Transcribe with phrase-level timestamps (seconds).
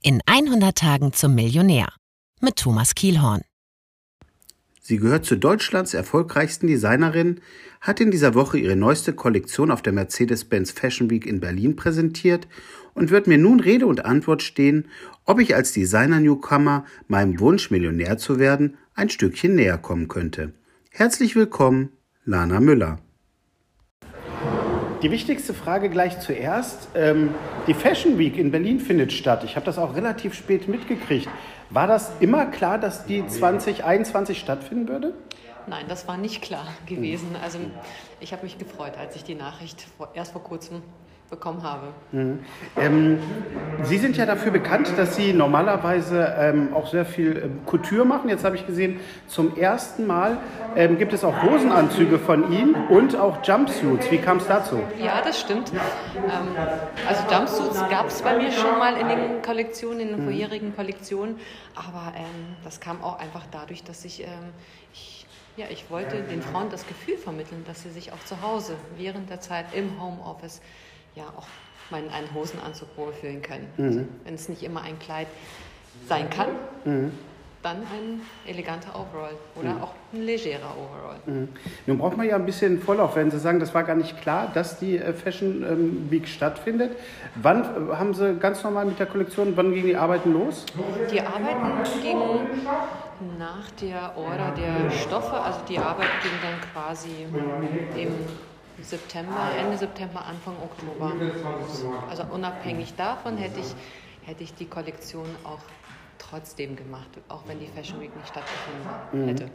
[0.00, 1.88] In 100 Tagen zum Millionär
[2.40, 3.42] mit Thomas Kielhorn.
[4.80, 7.40] Sie gehört zu Deutschlands erfolgreichsten Designerinnen,
[7.80, 12.46] hat in dieser Woche ihre neueste Kollektion auf der Mercedes-Benz Fashion Week in Berlin präsentiert
[12.94, 14.86] und wird mir nun Rede und Antwort stehen,
[15.24, 20.52] ob ich als Designer-Newcomer meinem Wunsch, Millionär zu werden, ein Stückchen näher kommen könnte.
[20.90, 21.90] Herzlich willkommen,
[22.24, 23.00] Lana Müller.
[25.02, 26.88] Die wichtigste Frage gleich zuerst.
[26.96, 27.32] Ähm,
[27.68, 29.44] die Fashion Week in Berlin findet statt.
[29.44, 31.28] Ich habe das auch relativ spät mitgekriegt.
[31.70, 35.14] War das immer klar, dass die 2021 stattfinden würde?
[35.68, 37.36] Nein, das war nicht klar gewesen.
[37.40, 37.60] Also
[38.18, 40.82] ich habe mich gefreut, als ich die Nachricht vor, erst vor kurzem
[41.30, 41.88] bekommen habe.
[42.12, 42.40] Mhm.
[42.76, 43.18] Ähm,
[43.82, 48.30] Sie sind ja dafür bekannt, dass Sie normalerweise ähm, auch sehr viel ähm, Couture machen.
[48.30, 50.38] Jetzt habe ich gesehen, zum ersten Mal
[50.74, 54.10] ähm, gibt es auch Hosenanzüge von Ihnen und auch Jumpsuits.
[54.10, 54.80] Wie kam es dazu?
[54.98, 55.70] Ja, das stimmt.
[55.72, 56.56] Ähm,
[57.06, 60.24] also Jumpsuits gab es bei mir schon mal in den Kollektionen, in den mhm.
[60.24, 61.36] vorherigen Kollektionen,
[61.74, 64.26] aber ähm, das kam auch einfach dadurch, dass ich,
[64.92, 65.18] ich
[65.58, 69.28] ja, ich wollte den Frauen das Gefühl vermitteln, dass sie sich auch zu Hause während
[69.28, 70.60] der Zeit im Homeoffice
[71.18, 71.46] ja auch
[71.90, 73.68] mal in einen Hosenanzug wohlfühlen können.
[73.76, 74.08] Mhm.
[74.24, 75.26] Wenn es nicht immer ein Kleid
[76.06, 76.48] sein kann,
[76.84, 77.12] mhm.
[77.62, 79.82] dann ein eleganter Overall oder mhm.
[79.82, 81.16] auch ein legerer Overall.
[81.26, 81.48] Mhm.
[81.86, 84.50] Nun braucht man ja ein bisschen Vorlauf, wenn Sie sagen, das war gar nicht klar,
[84.52, 86.92] dass die äh, Fashion ähm, Week stattfindet.
[87.36, 90.66] Wann äh, haben Sie ganz normal mit der Kollektion, wann gingen die Arbeiten los?
[91.10, 92.66] Die Arbeiten gingen
[93.38, 97.08] nach der Order der Stoffe, also die Arbeit ging dann quasi
[97.96, 98.14] im
[98.82, 101.12] September, Ende September, Anfang Oktober.
[102.08, 103.74] Also unabhängig davon hätte ich,
[104.26, 105.60] hätte ich die Kollektion auch
[106.18, 109.28] trotzdem gemacht, auch wenn die Fashion Week nicht stattgefunden mhm.
[109.28, 109.50] hätte.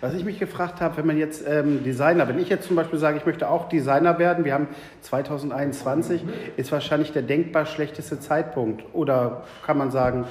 [0.00, 2.98] Was ich mich gefragt habe, wenn man jetzt ähm, Designer, wenn ich jetzt zum Beispiel
[2.98, 4.68] sage, ich möchte auch Designer werden, wir haben
[5.02, 6.22] 2021,
[6.56, 8.84] ist wahrscheinlich der denkbar schlechteste Zeitpunkt.
[8.94, 10.26] Oder kann man sagen,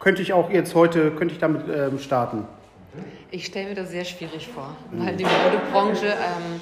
[0.00, 2.44] könnte ich auch jetzt heute, könnte ich damit ähm, starten?
[3.30, 6.60] Ich stelle mir das sehr schwierig vor, weil die Modebranche ähm,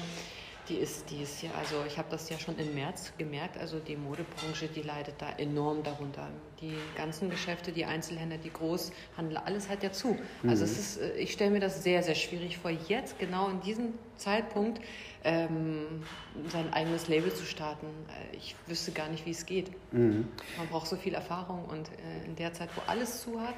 [0.69, 3.79] die ist, die ist ja, also ich habe das ja schon im März gemerkt, also
[3.79, 6.29] die Modebranche, die leidet da enorm darunter.
[6.61, 10.17] Die ganzen Geschäfte, die Einzelhändler, die Großhandler, alles hat ja zu.
[10.41, 10.49] Mhm.
[10.49, 13.59] Also es ist, äh, ich stelle mir das sehr, sehr schwierig vor, jetzt genau in
[13.61, 14.81] diesem Zeitpunkt
[15.23, 16.03] ähm,
[16.49, 17.87] sein eigenes Label zu starten.
[18.31, 19.71] Äh, ich wüsste gar nicht, wie es geht.
[19.91, 20.29] Mhm.
[20.57, 23.55] Man braucht so viel Erfahrung und äh, in der Zeit, wo alles zu hat,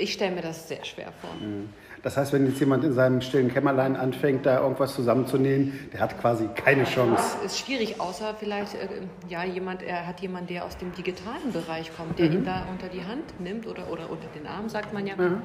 [0.00, 1.30] ich stelle mir das sehr schwer vor.
[1.40, 1.68] Mhm.
[2.02, 6.18] Das heißt, wenn jetzt jemand in seinem stillen Kämmerlein anfängt, da irgendwas zusammenzunähen, der hat
[6.18, 7.36] quasi keine Chance.
[7.44, 8.88] Es ist schwierig, außer vielleicht äh,
[9.28, 12.36] ja, jemand, er hat jemanden, der aus dem digitalen Bereich kommt, der mhm.
[12.36, 15.14] ihn da unter die Hand nimmt oder, oder unter den Arm, sagt man ja.
[15.16, 15.42] Mhm.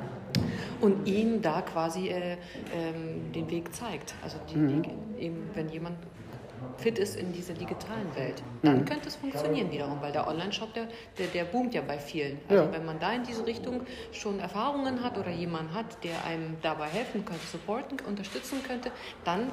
[0.80, 2.38] Und ihm da quasi äh,
[2.74, 4.16] ähm, den Weg zeigt.
[4.24, 4.82] Also die, mhm.
[4.82, 5.98] die, eben, wenn jemand
[6.78, 8.44] fit ist in dieser digitalen Welt.
[8.62, 8.86] Dann mhm.
[8.86, 10.88] könnte es funktionieren wiederum, weil der Online-Shop, der,
[11.18, 12.38] der, der, boomt ja bei vielen.
[12.48, 12.72] Also ja.
[12.72, 13.82] wenn man da in diese Richtung
[14.12, 18.92] schon Erfahrungen hat oder jemanden hat, der einem dabei helfen könnte, supporten, unterstützen könnte,
[19.24, 19.48] dann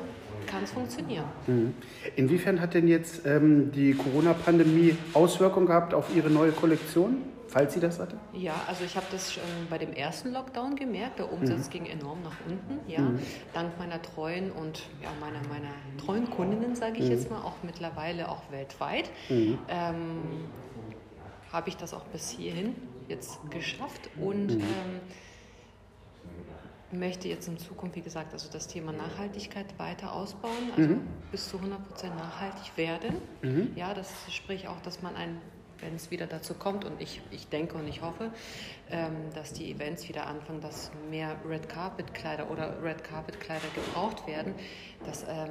[0.46, 1.24] kann es funktionieren.
[1.46, 1.74] Mhm.
[2.16, 7.22] Inwiefern hat denn jetzt ähm, die Corona-Pandemie Auswirkungen gehabt auf Ihre neue Kollektion?
[7.52, 8.16] Falls sie das hatte?
[8.32, 11.18] Ja, also ich habe das schon bei dem ersten Lockdown gemerkt.
[11.18, 11.70] Der Umsatz mhm.
[11.70, 12.90] ging enorm nach unten.
[12.90, 13.18] Ja, mhm.
[13.52, 15.72] dank meiner treuen und ja, meiner, meiner
[16.04, 17.10] treuen Kundinnen, sage ich mhm.
[17.10, 19.58] jetzt mal, auch mittlerweile auch weltweit, mhm.
[19.68, 20.22] ähm,
[21.52, 22.74] habe ich das auch bis hierhin
[23.08, 24.60] jetzt geschafft und mhm.
[24.60, 25.00] ähm,
[26.98, 31.00] möchte jetzt in Zukunft, wie gesagt, also das Thema Nachhaltigkeit weiter ausbauen, also mhm.
[31.30, 33.16] bis zu 100 Prozent nachhaltig werden.
[33.76, 35.40] Ja, das sprich auch, dass man ein
[35.82, 36.84] wenn es wieder dazu kommt.
[36.84, 38.30] Und ich, ich denke und ich hoffe,
[38.90, 43.68] ähm, dass die Events wieder anfangen, dass mehr Red Carpet Kleider oder Red Carpet Kleider
[43.74, 44.54] gebraucht werden,
[45.04, 45.50] dass, ähm,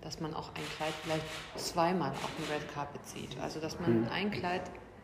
[0.00, 1.26] dass man auch ein Kleid vielleicht
[1.56, 3.38] zweimal auf dem Red Carpet sieht.
[3.40, 4.08] Also dass man mhm.
[4.08, 4.62] ein Kleid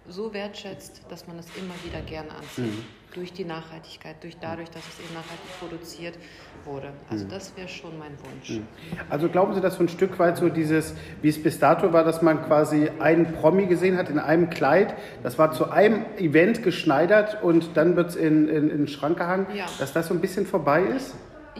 [0.08, 2.66] so wertschätzt, dass man es immer wieder gerne anzieht.
[2.66, 2.84] Mhm.
[3.14, 6.18] Durch die Nachhaltigkeit, durch dadurch, dass es eben nachhaltig produziert
[6.64, 6.92] wurde.
[7.10, 7.30] Also mhm.
[7.30, 8.50] das wäre schon mein Wunsch.
[8.50, 8.66] Mhm.
[9.08, 12.04] Also glauben Sie, dass so ein Stück weit so dieses, wie es bis dato war,
[12.04, 16.62] dass man quasi einen Promi gesehen hat in einem Kleid, das war zu einem Event
[16.62, 19.66] geschneidert und dann wird es in, in, in den Schrank gehangen, ja.
[19.78, 21.14] dass das so ein bisschen vorbei ist?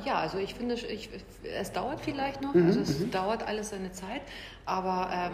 [0.04, 1.08] Ja, also ich finde, ich,
[1.58, 3.10] es dauert vielleicht noch, mhm, also es mhm.
[3.10, 4.20] dauert alles seine Zeit,
[4.64, 5.32] aber ähm,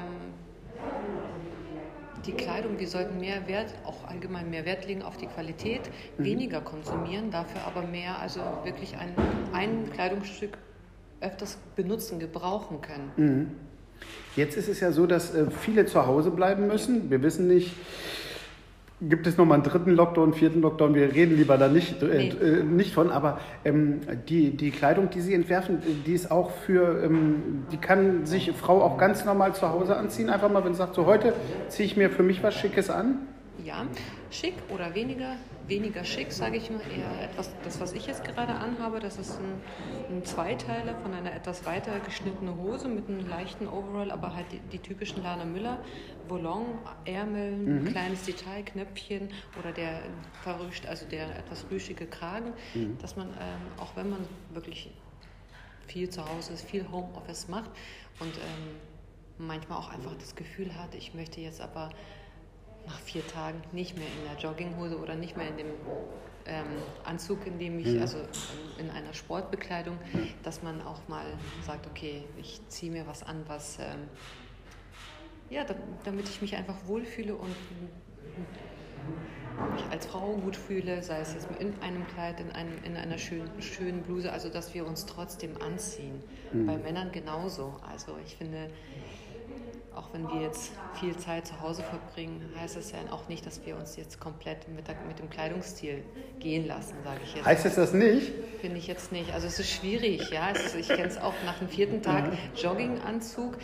[2.26, 5.82] die Kleidung, wir sollten mehr Wert, auch allgemein mehr Wert legen auf die Qualität,
[6.18, 6.24] mhm.
[6.24, 9.14] weniger konsumieren, dafür aber mehr, also wirklich ein,
[9.52, 10.56] ein Kleidungsstück
[11.20, 13.12] öfters benutzen, gebrauchen können.
[13.16, 13.50] Mhm.
[14.36, 17.10] Jetzt ist es ja so, dass äh, viele zu Hause bleiben müssen.
[17.10, 17.74] Wir wissen nicht,
[19.00, 20.94] gibt es nochmal einen dritten Lockdown, vierten Lockdown.
[20.94, 22.28] Wir reden lieber da nicht, äh, nee.
[22.28, 27.02] äh, nicht von, aber ähm, die, die Kleidung, die Sie entwerfen, die ist auch für,
[27.04, 30.30] ähm, die kann sich Frau auch ganz normal zu Hause anziehen.
[30.30, 31.34] Einfach mal, wenn sie sagt, so heute
[31.68, 33.18] ziehe ich mir für mich was Schickes an.
[33.64, 33.84] Ja,
[34.30, 36.80] schick oder weniger, weniger schick, sage ich mal.
[36.80, 39.60] Eher etwas, das, was ich jetzt gerade anhabe, das ist ein,
[40.16, 44.60] ein Zweiteiler von einer etwas weiter geschnittene Hose mit einem leichten Overall, aber halt die,
[44.72, 45.78] die typischen Lana Müller,
[46.28, 47.84] Volon, Ärmel, mhm.
[47.86, 50.00] kleines Detail, Knöpfchen oder der
[50.42, 52.98] verrüscht, also der etwas rüschige Kragen, mhm.
[52.98, 54.90] dass man ähm, auch wenn man wirklich
[55.86, 57.70] viel zu Hause ist, viel Homeoffice macht
[58.20, 58.76] und ähm,
[59.38, 61.90] manchmal auch einfach das Gefühl hat, ich möchte jetzt aber
[62.86, 65.66] nach vier Tagen nicht mehr in der Jogginghose oder nicht mehr in dem
[66.46, 66.66] ähm,
[67.04, 68.00] Anzug, in dem ich, mhm.
[68.00, 68.18] also
[68.78, 70.28] in, in einer Sportbekleidung, mhm.
[70.42, 71.26] dass man auch mal
[71.64, 74.08] sagt, okay, ich ziehe mir was an, was, ähm,
[75.50, 77.54] ja, da, damit ich mich einfach wohlfühle und
[79.74, 83.18] mich als Frau gut fühle, sei es jetzt in einem Kleid, in, einem, in einer
[83.18, 86.22] schönen, schönen Bluse, also dass wir uns trotzdem anziehen.
[86.52, 86.66] Mhm.
[86.66, 87.76] Bei Männern genauso.
[87.88, 88.68] Also ich finde,
[89.96, 93.64] auch wenn wir jetzt viel Zeit zu Hause verbringen, heißt es ja auch nicht, dass
[93.64, 96.02] wir uns jetzt komplett mit, der, mit dem Kleidungsstil
[96.40, 97.44] gehen lassen, sage ich jetzt.
[97.44, 98.32] Heißt es das nicht?
[98.60, 99.32] Finde ich jetzt nicht.
[99.32, 100.50] Also es ist schwierig, ja.
[100.50, 102.38] Ist, ich kenne es auch nach dem vierten Tag mhm.
[102.56, 103.58] Jogginganzug.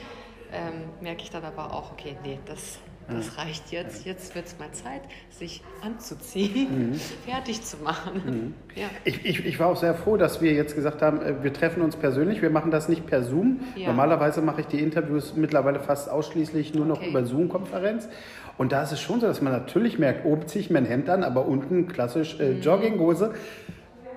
[0.52, 2.78] Ähm, merke ich dann aber auch, okay, nee, das
[3.10, 4.04] das reicht jetzt.
[4.04, 6.94] Jetzt wird es mal Zeit, sich anzuziehen, mhm.
[7.26, 8.22] fertig zu machen.
[8.24, 8.54] Mhm.
[8.74, 8.86] Ja.
[9.04, 11.82] Ich, ich, ich, war auch sehr froh, dass wir jetzt gesagt haben, äh, wir treffen
[11.82, 12.42] uns persönlich.
[12.42, 13.60] Wir machen das nicht per Zoom.
[13.76, 13.88] Ja.
[13.88, 17.10] Normalerweise mache ich die Interviews mittlerweile fast ausschließlich nur noch okay.
[17.10, 18.08] über Zoom-Konferenz.
[18.58, 21.08] Und da ist es schon so, dass man natürlich merkt, oben ziehe ich mein Hemd
[21.08, 22.60] an, aber unten klassisch äh, mhm.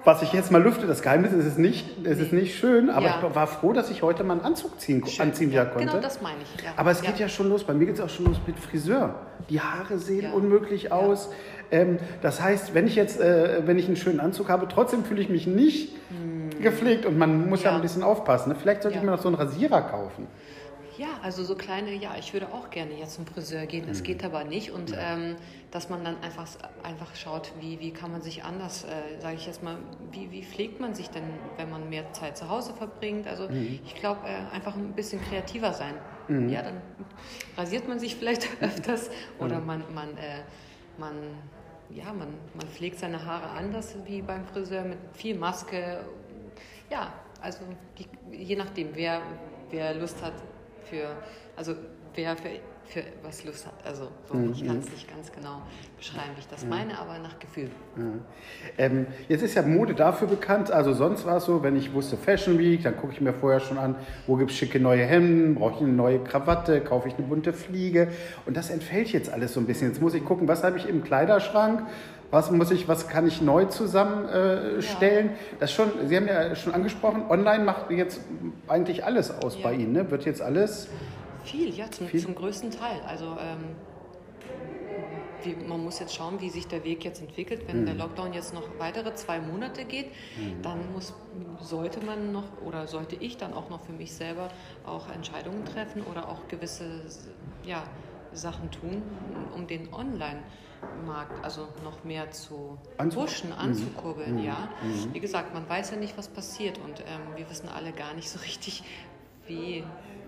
[0.06, 3.06] Was ich jetzt mal lüfte, das Geheimnis ist es nicht, es ist nicht schön, aber
[3.06, 3.16] ja.
[3.18, 5.88] ich war froh, dass ich heute mal einen Anzug ziehen, anziehen ja, konnte.
[5.88, 6.62] Genau, das meine ich.
[6.62, 6.72] Ja.
[6.76, 7.30] Aber es geht ja.
[7.30, 9.16] schon los, bei mir geht es auch schon los mit Friseur.
[9.50, 11.30] Die Haare sehen unmöglich aus.
[11.72, 15.22] Ähm, das heißt, wenn ich jetzt, äh, wenn ich einen schönen Anzug habe, trotzdem fühle
[15.22, 16.62] ich mich nicht hm.
[16.62, 18.50] gepflegt und man muss ja, ein bisschen aufpassen.
[18.50, 18.56] Ne?
[18.62, 20.28] Vielleicht sollte ich mir noch so einen Rasierer kaufen.
[20.98, 24.04] Ja, also so kleine, ja, ich würde auch gerne jetzt zum Friseur gehen, das mhm.
[24.04, 24.72] geht aber nicht.
[24.72, 25.36] Und ähm,
[25.72, 26.48] dass man dann einfach,
[26.84, 29.78] einfach schaut, wie, wie kann man sich anders, äh, sage ich jetzt mal,
[30.12, 31.24] wie, wie pflegt man sich denn,
[31.58, 33.28] wenn man mehr Zeit zu Hause verbringt?
[33.28, 33.80] Also mhm.
[33.84, 35.96] ich glaube, äh, einfach ein bisschen kreativer sein.
[36.28, 36.50] Mhm.
[36.50, 36.82] Ja, dann
[37.58, 39.10] rasiert man sich vielleicht öfters
[39.40, 39.66] oder mhm.
[39.66, 40.42] man, man, äh,
[40.98, 41.16] man,
[41.90, 46.02] ja, man, man pflegt seine Haare anders wie beim Friseur mit viel Maske.
[46.92, 47.62] Ja, also
[47.98, 48.06] die,
[48.36, 49.22] je nachdem, wer,
[49.72, 50.34] wer Lust hat,
[50.90, 51.16] für,
[51.56, 51.76] also
[52.16, 52.50] wer für,
[52.86, 53.74] für was Lust hat.
[53.86, 54.52] Also so, mhm.
[54.52, 55.62] ich kann es nicht ganz genau
[55.98, 56.70] beschreiben, wie ich das mhm.
[56.70, 57.70] meine, aber nach Gefühl.
[57.96, 58.22] Mhm.
[58.78, 62.18] Ähm, jetzt ist ja Mode dafür bekannt, also sonst war es so, wenn ich wusste
[62.18, 63.96] Fashion Week, dann gucke ich mir vorher schon an,
[64.28, 67.54] wo gibt es schicke neue Hemden, brauche ich eine neue Krawatte, kaufe ich eine bunte
[67.54, 68.10] Fliege
[68.46, 69.88] und das entfällt jetzt alles so ein bisschen.
[69.88, 71.84] Jetzt muss ich gucken, was habe ich im Kleiderschrank,
[72.34, 75.28] was muss ich, was kann ich neu zusammenstellen?
[75.28, 75.58] Ja.
[75.60, 78.22] Das schon, Sie haben ja schon angesprochen, online macht jetzt
[78.68, 79.62] eigentlich alles aus ja.
[79.64, 80.10] bei Ihnen, ne?
[80.10, 80.88] Wird jetzt alles?
[81.44, 82.22] Viel, ja, zum, viel?
[82.22, 83.02] zum größten Teil.
[83.08, 83.76] Also ähm,
[85.44, 87.68] wie, man muss jetzt schauen, wie sich der Weg jetzt entwickelt.
[87.68, 87.86] Wenn mhm.
[87.86, 90.60] der Lockdown jetzt noch weitere zwei Monate geht, mhm.
[90.64, 91.14] dann muss,
[91.60, 94.50] sollte man noch oder sollte ich dann auch noch für mich selber
[94.88, 96.86] auch Entscheidungen treffen oder auch gewisse
[97.64, 97.84] ja,
[98.36, 99.02] Sachen tun,
[99.56, 100.44] um den Online-
[101.06, 103.58] Markt also noch mehr zu pushen, mhm.
[103.58, 104.44] anzukurbeln, mhm.
[104.44, 104.70] ja.
[104.82, 105.14] Mhm.
[105.14, 108.30] Wie gesagt, man weiß ja nicht, was passiert und ähm, wir wissen alle gar nicht
[108.30, 108.84] so richtig,
[109.48, 109.84] wie,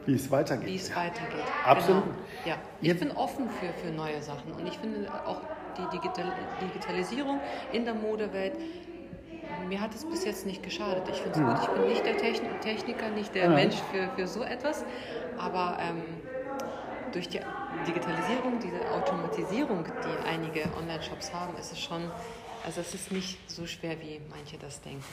[0.06, 0.68] wie es weitergeht.
[0.68, 1.44] Wie es weitergeht.
[1.66, 2.04] Absolut.
[2.04, 2.16] Genau.
[2.46, 2.58] Ja.
[2.82, 3.00] Ich Jetzt.
[3.00, 5.42] bin offen für, für neue Sachen und ich finde auch
[5.78, 6.32] die Digital
[6.62, 7.40] Digitalisierung
[7.74, 8.54] in der Modewelt
[9.68, 11.04] mir hat es bis jetzt nicht geschadet.
[11.10, 11.46] Ich finde es mhm.
[11.46, 11.60] gut.
[11.62, 12.18] Ich bin nicht der
[12.62, 13.50] Techniker, nicht der ja.
[13.50, 14.86] Mensch für, für so etwas.
[15.38, 16.04] Aber ähm,
[17.16, 17.40] durch die
[17.88, 22.02] Digitalisierung, diese Automatisierung, die einige Online-Shops haben, ist es schon,
[22.66, 25.04] also es ist nicht so schwer, wie manche das denken.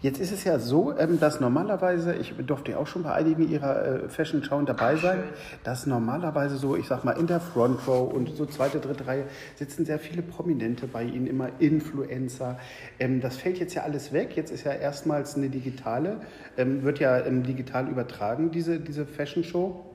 [0.00, 3.50] Jetzt ist es ja so, ähm, dass normalerweise, ich durfte ja auch schon bei einigen
[3.50, 5.24] ihrer äh, Fashion-Schauen dabei sein,
[5.64, 9.26] dass normalerweise so, ich sag mal, in der Front Row und so zweite, dritte Reihe
[9.56, 12.58] sitzen sehr viele Prominente bei Ihnen, immer Influencer.
[12.98, 14.34] Ähm, das fällt jetzt ja alles weg.
[14.34, 16.20] Jetzt ist ja erstmals eine digitale,
[16.56, 19.91] ähm, wird ja digital übertragen, diese, diese Fashion-Show.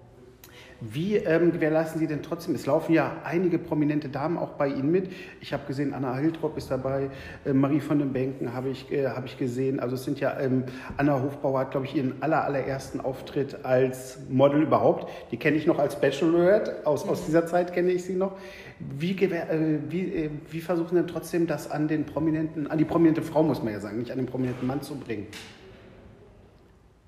[0.80, 2.54] Wie ähm, gewährleisten Sie denn trotzdem?
[2.54, 5.12] Es laufen ja einige prominente Damen auch bei Ihnen mit.
[5.42, 7.10] Ich habe gesehen, Anna Hiltrop ist dabei,
[7.46, 9.80] äh, Marie von den Bänken habe ich, äh, hab ich gesehen.
[9.80, 10.66] Also es sind ja, ähm,
[10.96, 15.10] Anna Hofbauer hat, glaube ich, ihren aller, allerersten Auftritt als Model überhaupt.
[15.32, 18.34] Die kenne ich noch als Bachelorette, aus, aus dieser Zeit kenne ich sie noch.
[18.80, 22.86] Wie, äh, wie, äh, wie versuchen Sie denn trotzdem das an den prominenten, an die
[22.86, 25.26] prominente Frau, muss man ja sagen, nicht an den prominenten Mann zu bringen?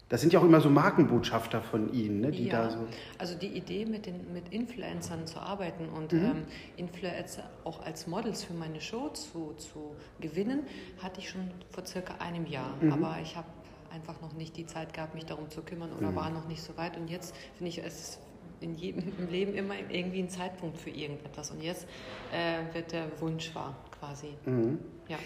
[0.10, 2.80] Das sind ja auch immer so Markenbotschafter von Ihnen, ne, die ja, da so.
[3.20, 6.26] Also die Idee, mit, den, mit Influencern zu arbeiten und mhm.
[6.26, 6.44] ähm,
[6.78, 10.64] Influencer auch als Models für meine Show zu, zu gewinnen,
[11.02, 12.76] hatte ich schon vor circa einem Jahr.
[12.82, 12.92] Mhm.
[12.92, 13.48] Aber ich habe
[13.94, 16.16] einfach noch nicht die Zeit gehabt, mich darum zu kümmern oder mhm.
[16.16, 16.98] war noch nicht so weit.
[16.98, 18.20] Und jetzt finde ich es
[18.62, 21.52] in jedem im Leben immer irgendwie ein Zeitpunkt für irgendetwas.
[21.52, 21.88] Und jetzt
[22.34, 24.34] äh, wird der Wunsch wahr, quasi.
[24.46, 24.80] Mhm.
[25.08, 25.18] Ja.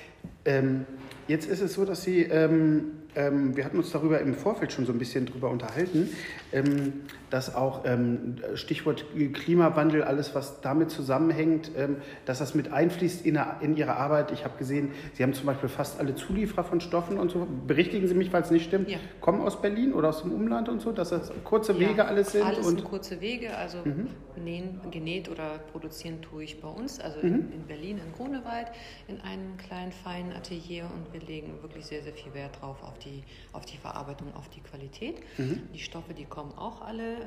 [0.46, 0.86] Ähm,
[1.28, 4.86] jetzt ist es so, dass Sie ähm, ähm, wir hatten uns darüber im Vorfeld schon
[4.86, 6.10] so ein bisschen drüber unterhalten,
[6.52, 13.26] ähm, dass auch ähm, Stichwort Klimawandel, alles was damit zusammenhängt, ähm, dass das mit einfließt
[13.26, 14.32] in, in Ihre Arbeit.
[14.32, 17.48] Ich habe gesehen, Sie haben zum Beispiel fast alle Zulieferer von Stoffen und so.
[17.68, 18.98] Berichtigen Sie mich, falls es nicht stimmt, ja.
[19.22, 22.32] kommen aus Berlin oder aus dem Umland und so, dass das kurze Wege ja, alles
[22.32, 22.46] sind?
[22.46, 24.10] Alles und kurze Wege, also mhm.
[24.44, 27.26] nähen, genäht oder produzieren tue ich bei uns, also mhm.
[27.26, 28.63] in, in Berlin, in Grunewald,
[29.08, 32.98] in einem kleinen, feinen Atelier und wir legen wirklich sehr, sehr viel Wert drauf auf
[33.00, 35.22] die, auf die Verarbeitung, auf die Qualität.
[35.38, 35.62] Mhm.
[35.74, 37.18] Die Stoffe, die kommen auch alle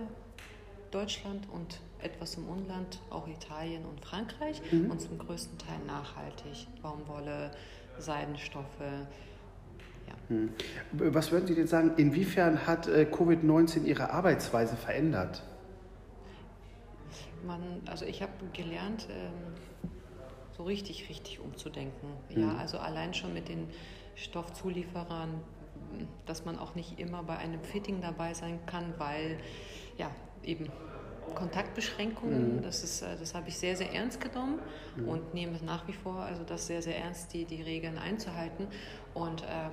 [0.91, 4.91] Deutschland und etwas im Umland, auch Italien und Frankreich mhm.
[4.91, 6.67] und zum größten Teil nachhaltig.
[6.83, 7.51] Baumwolle,
[7.99, 8.81] Seidenstoffe.
[10.07, 10.15] Ja.
[10.29, 10.51] Mhm.
[10.93, 15.43] Was würden Sie denn sagen, inwiefern hat äh, Covid-19 Ihre Arbeitsweise verändert?
[17.45, 19.91] Man, also ich habe gelernt, ähm,
[20.57, 22.09] so richtig, richtig umzudenken.
[22.31, 22.59] Ja, mhm.
[22.59, 23.69] also allein schon mit den
[24.15, 25.41] Stoffzulieferern,
[26.25, 29.39] dass man auch nicht immer bei einem Fitting dabei sein kann, weil
[29.99, 30.11] ja
[30.43, 30.71] eben
[31.35, 32.63] Kontaktbeschränkungen, mhm.
[32.63, 34.61] das, ist, äh, das habe ich sehr, sehr ernst genommen
[34.97, 35.09] mhm.
[35.09, 38.69] und nehme nach wie vor also das sehr, sehr ernst, die, die Regeln einzuhalten.
[39.13, 39.73] Und ähm,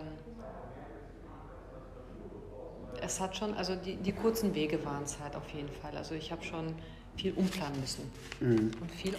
[3.02, 5.96] es hat schon, also die, die kurzen Wege waren es halt auf jeden Fall.
[5.96, 6.76] Also ich habe schon
[7.16, 8.72] viel umplanen müssen mhm.
[8.82, 9.14] und viel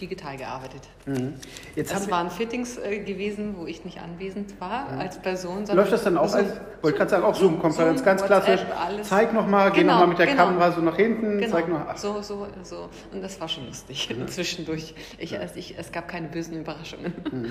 [0.00, 0.82] digital gearbeitet.
[1.06, 1.34] Mhm.
[1.74, 5.00] Jetzt das waren Fittings äh, gewesen, wo ich nicht anwesend war mhm.
[5.00, 5.66] als Person.
[5.66, 8.60] Läuft das dann auch als, wollte gerade sagen, auch Zoom-Konferenz, ganz klassisch.
[8.78, 9.08] Alles.
[9.08, 10.46] Zeig nochmal, genau, geh nochmal mit der genau.
[10.46, 11.52] Kamera so nach hinten, genau.
[11.52, 11.96] zeig noch.
[11.96, 12.88] So, so, so.
[13.12, 14.28] Und das war schon lustig mhm.
[14.28, 14.94] zwischendurch.
[15.18, 17.12] Ich, also ich, es gab keine bösen Überraschungen.
[17.30, 17.46] Mhm.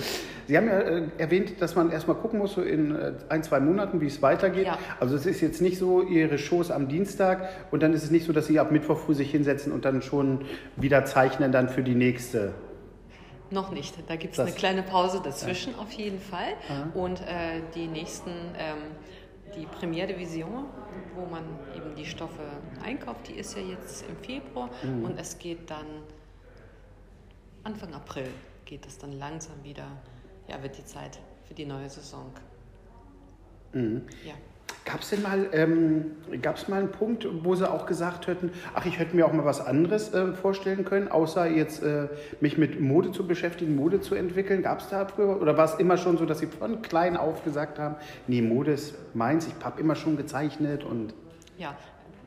[0.48, 3.60] Sie haben ja äh, erwähnt, dass man erstmal gucken muss, so in äh, ein, zwei
[3.60, 4.67] Monaten, wie es weitergeht.
[4.67, 4.77] Ja.
[5.00, 8.25] Also es ist jetzt nicht so Ihre Shows am Dienstag und dann ist es nicht
[8.25, 10.45] so, dass Sie ab Mittwoch früh sich hinsetzen und dann schon
[10.75, 12.53] wieder zeichnen dann für die nächste
[13.51, 13.95] noch nicht.
[14.07, 15.79] Da gibt es eine kleine Pause dazwischen ja.
[15.79, 16.53] auf jeden Fall.
[16.69, 16.89] Aha.
[16.93, 18.77] Und äh, die nächsten, ähm,
[19.55, 20.65] die Premiere de Vision,
[21.15, 21.43] wo man
[21.75, 22.43] eben die Stoffe
[22.83, 25.03] einkauft, die ist ja jetzt im Februar mhm.
[25.03, 25.88] und es geht dann
[27.63, 28.29] Anfang April
[28.65, 29.88] geht es dann langsam wieder,
[30.48, 32.31] ja, wird die Zeit für die neue Saison.
[33.74, 34.03] Mhm.
[34.25, 34.33] Ja.
[34.89, 38.88] Gab es denn mal, ähm, gab's mal einen Punkt, wo Sie auch gesagt hätten, ach,
[38.88, 42.08] ich hätte mir auch mal was anderes äh, vorstellen können, außer jetzt äh,
[42.41, 44.63] mich mit Mode zu beschäftigen, Mode zu entwickeln?
[44.63, 45.39] Gab es da früher?
[45.39, 48.72] Oder war es immer schon so, dass Sie von klein auf gesagt haben, nee, Mode
[48.72, 51.13] ist meins, ich habe immer schon gezeichnet und...
[51.60, 51.77] Ja,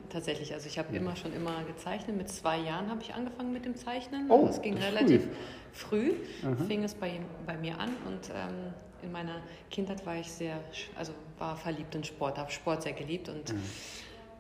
[0.08, 0.54] tatsächlich.
[0.54, 1.00] Also ich habe ja.
[1.00, 2.16] immer schon immer gezeichnet.
[2.16, 4.30] Mit zwei Jahren habe ich angefangen mit dem Zeichnen.
[4.30, 5.26] Oh, das ging relativ
[5.72, 9.36] früh, früh fing es bei, bei mir an und ähm, in meiner
[9.70, 10.58] Kindheit war ich sehr,
[10.96, 13.62] also war verliebt in Sport, habe Sport sehr geliebt und mhm.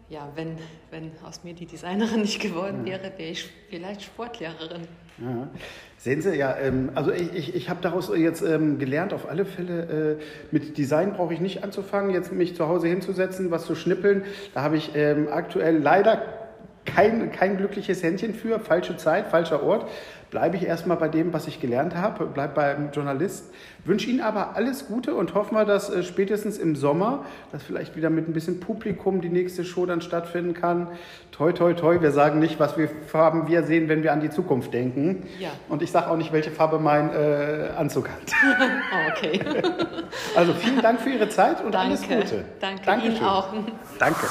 [0.08, 0.56] ja, wenn,
[0.90, 4.82] wenn aus mir die Designerin nicht geworden wäre, wäre ich vielleicht Sportlehrerin.
[5.18, 5.48] Ja.
[5.98, 9.44] Sehen Sie, ja, ähm, also ich, ich, ich habe daraus jetzt ähm, gelernt, auf alle
[9.44, 13.74] Fälle, äh, mit Design brauche ich nicht anzufangen, jetzt mich zu Hause hinzusetzen, was zu
[13.74, 14.24] schnippeln.
[14.54, 16.22] Da habe ich ähm, aktuell leider
[16.84, 19.88] kein, kein glückliches Händchen für, falsche Zeit, falscher Ort
[20.32, 23.52] bleibe ich erstmal bei dem, was ich gelernt habe, bleibe beim Journalist.
[23.84, 27.96] Wünsche Ihnen aber alles Gute und hoffe mal, dass äh, spätestens im Sommer, dass vielleicht
[27.96, 30.88] wieder mit ein bisschen Publikum die nächste Show dann stattfinden kann.
[31.32, 32.00] Toi, toi, toi.
[32.00, 35.26] Wir sagen nicht, was wir Farben wir sehen, wenn wir an die Zukunft denken.
[35.38, 35.50] Ja.
[35.68, 38.32] Und ich sage auch nicht, welche Farbe mein äh, Anzug hat.
[38.42, 39.38] Oh, okay.
[40.34, 41.88] also vielen Dank für Ihre Zeit und Danke.
[41.88, 42.44] alles Gute.
[42.58, 43.16] Danke Dankeschön.
[43.16, 43.48] Ihnen auch.
[43.98, 44.26] Danke.